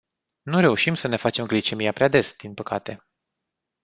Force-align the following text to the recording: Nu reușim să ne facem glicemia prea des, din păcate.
Nu 0.41 0.59
reușim 0.59 0.93
să 0.93 1.07
ne 1.07 1.15
facem 1.15 1.45
glicemia 1.45 1.91
prea 1.91 2.07
des, 2.07 2.33
din 2.35 2.53
păcate. 2.53 2.99